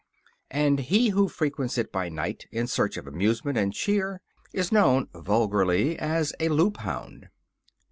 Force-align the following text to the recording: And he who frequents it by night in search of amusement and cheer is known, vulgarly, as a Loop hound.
And 0.49 0.79
he 0.79 1.09
who 1.09 1.29
frequents 1.29 1.77
it 1.77 1.91
by 1.91 2.09
night 2.09 2.47
in 2.51 2.65
search 2.65 2.97
of 2.97 3.05
amusement 3.05 3.55
and 3.55 3.71
cheer 3.71 4.19
is 4.51 4.71
known, 4.71 5.07
vulgarly, 5.13 5.95
as 5.99 6.33
a 6.39 6.49
Loop 6.49 6.77
hound. 6.77 7.29